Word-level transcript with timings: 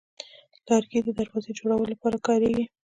لرګی 0.67 0.99
د 1.03 1.09
دروازې 1.17 1.51
جوړولو 1.59 1.91
لپاره 1.93 2.17
کارېږي. 2.27 2.65